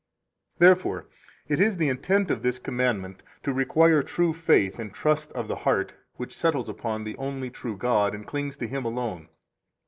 4 0.57 0.65
Therefore 0.67 1.05
it 1.47 1.59
is 1.59 1.77
the 1.77 1.87
intent 1.87 2.31
of 2.31 2.41
this 2.41 2.57
commandment 2.57 3.21
to 3.43 3.53
require 3.53 4.01
true 4.01 4.33
faith 4.33 4.79
and 4.79 4.91
trust 4.91 5.31
of 5.33 5.47
the 5.47 5.57
heart 5.57 5.93
which 6.15 6.35
settles 6.35 6.67
upon 6.67 7.03
the 7.03 7.15
only 7.17 7.51
true 7.51 7.77
God, 7.77 8.15
and 8.15 8.25
clings 8.25 8.57
to 8.57 8.67
Him 8.67 8.83
alone. 8.83 9.27